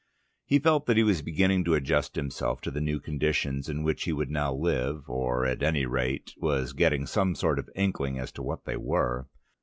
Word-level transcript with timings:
He 0.47 0.57
felt 0.57 0.87
that 0.87 0.97
he 0.97 1.03
was 1.03 1.21
beginning 1.21 1.63
to 1.65 1.75
adjust 1.75 2.15
himself 2.15 2.59
to 2.61 2.71
the 2.71 2.81
new 2.81 2.99
conditions 2.99 3.69
in 3.69 3.83
which 3.83 4.05
he 4.05 4.11
would 4.11 4.31
now 4.31 4.51
live 4.51 5.07
or, 5.07 5.45
at 5.45 5.61
any 5.61 5.85
rate, 5.85 6.33
was 6.37 6.73
getting 6.73 7.05
some 7.05 7.35
sort 7.35 7.59
of 7.59 7.69
inkling 7.75 8.17
as 8.17 8.31
to 8.31 8.41
what 8.41 8.65
they 8.65 8.77
were. 8.77 9.27